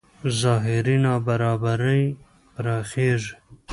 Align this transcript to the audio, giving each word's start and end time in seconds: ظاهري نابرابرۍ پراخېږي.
ظاهري 0.39 0.95
نابرابرۍ 1.03 2.03
پراخېږي. 2.53 3.33